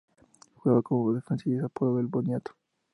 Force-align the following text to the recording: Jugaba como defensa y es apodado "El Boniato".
Jugaba 0.57 0.81
como 0.81 1.13
defensa 1.13 1.43
y 1.47 1.53
es 1.57 1.63
apodado 1.63 1.99
"El 1.99 2.07
Boniato". 2.07 2.53